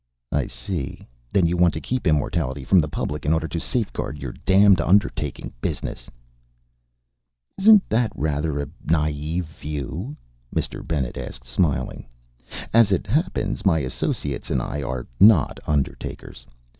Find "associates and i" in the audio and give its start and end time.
13.77-14.81